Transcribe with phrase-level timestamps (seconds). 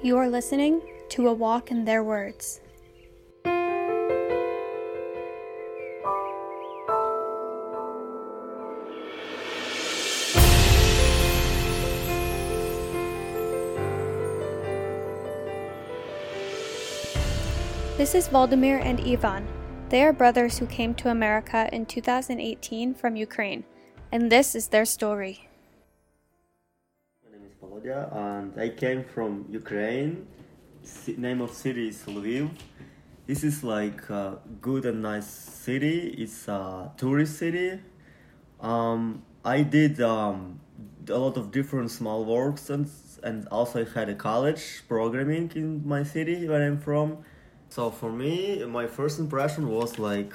[0.00, 2.60] You are listening to A Walk in Their Words.
[17.96, 19.48] This is Valdemir and Ivan.
[19.88, 23.64] They are brothers who came to America in 2018 from Ukraine,
[24.12, 25.47] and this is their story.
[27.78, 30.26] Volodya, and I came from Ukraine.
[31.16, 32.50] Name of city is Lviv.
[33.26, 36.14] This is like a good and nice city.
[36.18, 37.80] It's a tourist city.
[38.60, 40.60] Um, I did um,
[41.08, 42.88] a lot of different small works and
[43.22, 47.18] and also I had a college programming in my city where I'm from.
[47.68, 50.32] So for me, my first impression was like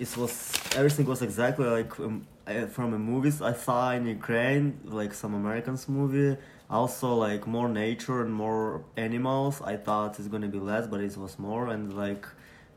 [0.00, 2.26] it was everything was exactly like um,
[2.70, 6.36] from a movies I saw in Ukraine, like some Americans movie.
[6.70, 9.60] Also, like more nature and more animals.
[9.62, 12.26] I thought it's gonna be less, but it was more, and like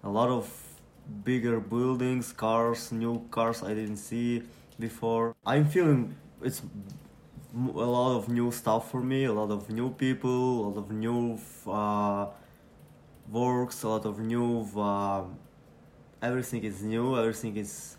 [0.04, 0.46] a lot of
[1.24, 4.44] bigger buildings, cars, new cars I didn't see
[4.80, 5.36] before.
[5.46, 6.62] I'm feeling it's
[7.56, 10.92] a lot of new stuff for me, a lot of new people, a lot of
[10.92, 12.28] new uh,
[13.32, 14.68] works, a lot of new.
[14.78, 15.24] Uh,
[16.22, 17.98] everything is new, everything is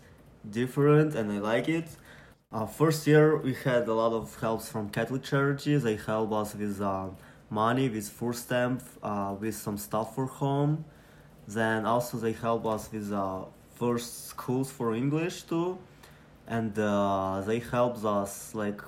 [0.51, 1.87] different, and I like it.
[2.51, 5.83] Uh, first year we had a lot of helps from Catholic charities.
[5.83, 7.09] They help us with uh,
[7.49, 10.85] money, with food stamp, uh, with some stuff for home.
[11.47, 15.77] Then also they help us with uh, first schools for English too,
[16.47, 18.81] and uh, they helped us like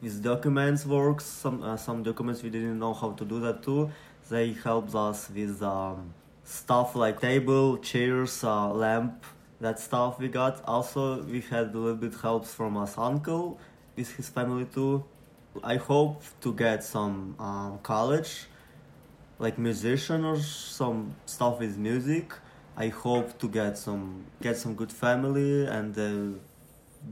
[0.00, 1.24] with documents works.
[1.24, 3.90] Some uh, some documents we didn't know how to do that too.
[4.30, 9.24] They helped us with um, stuff like table, chairs, uh, lamp,
[9.62, 10.62] that stuff we got.
[10.64, 13.58] Also, we had a little bit helps from us uncle
[13.96, 15.04] with his family too.
[15.62, 18.46] I hope to get some um, college,
[19.38, 22.32] like musician or some stuff with music.
[22.76, 26.38] I hope to get some get some good family and uh,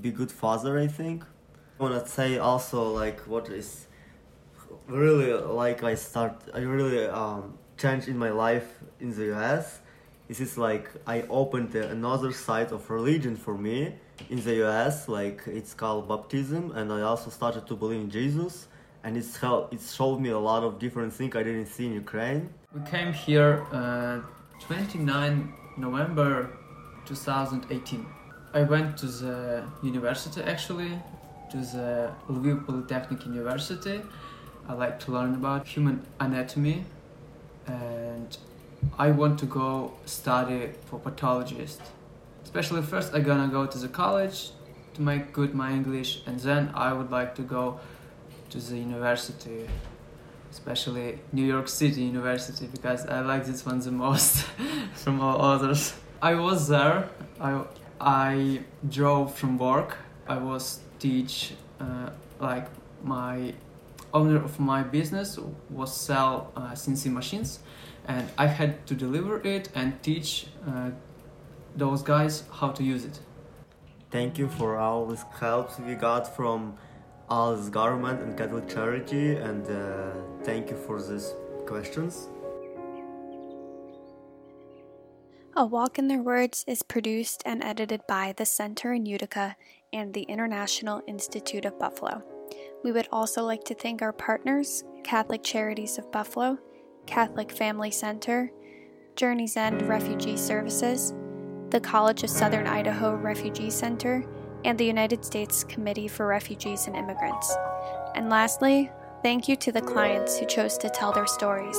[0.00, 0.78] be good father.
[0.78, 1.22] I think.
[1.78, 3.86] I wanna say also like what is
[4.88, 9.80] really like I start I really um changed in my life in the US.
[10.30, 13.96] This is like I opened another side of religion for me
[14.28, 15.08] in the US.
[15.08, 18.68] Like it's called baptism, and I also started to believe in Jesus.
[19.02, 19.74] And it's helped.
[19.74, 22.42] It showed me a lot of different things I didn't see in Ukraine.
[22.72, 24.20] We came here uh,
[24.60, 26.50] 29 November
[27.06, 28.06] 2018.
[28.54, 30.92] I went to the university actually,
[31.50, 34.00] to the Lviv Polytechnic University.
[34.68, 36.84] I like to learn about human anatomy
[37.66, 38.38] and
[38.98, 41.80] I want to go study for pathologist.
[42.44, 44.50] Especially first I gonna go to the college
[44.94, 47.80] to make good my English and then I would like to go
[48.50, 49.68] to the university
[50.50, 54.44] especially New York City University because I like this one the most
[54.94, 55.94] from all others.
[56.20, 57.08] I was there.
[57.40, 57.62] I
[58.00, 59.96] I drove from work.
[60.26, 62.10] I was teach uh,
[62.40, 62.66] like
[63.02, 63.54] my
[64.12, 65.38] owner of my business
[65.68, 67.60] was sell uh, CNC machines,
[68.06, 70.90] and I had to deliver it and teach uh,
[71.76, 73.20] those guys how to use it.
[74.10, 76.76] Thank you for all this helps we got from
[77.28, 80.10] all this government and Catholic charity, and uh,
[80.42, 81.32] thank you for these
[81.66, 82.28] questions.
[85.56, 89.56] A Walk in Their Words is produced and edited by the Center in Utica
[89.92, 92.22] and the International Institute of Buffalo.
[92.82, 96.58] We would also like to thank our partners Catholic Charities of Buffalo,
[97.06, 98.50] Catholic Family Center,
[99.16, 101.12] Journey's End Refugee Services,
[101.70, 104.24] the College of Southern Idaho Refugee Center,
[104.64, 107.54] and the United States Committee for Refugees and Immigrants.
[108.14, 108.90] And lastly,
[109.22, 111.78] thank you to the clients who chose to tell their stories.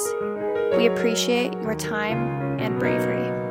[0.78, 3.42] We appreciate your time and bravery.